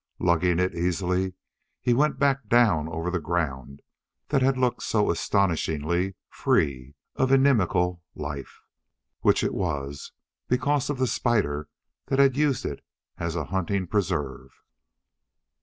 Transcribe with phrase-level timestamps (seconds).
[0.17, 1.35] Lugging it easily,
[1.79, 3.83] he went back down over the ground
[4.29, 8.61] that had looked so astonishingly free of inimical life
[9.19, 10.11] which it was
[10.47, 11.69] because of the spider
[12.07, 12.83] that had used it
[13.19, 14.63] as a hunting preserve.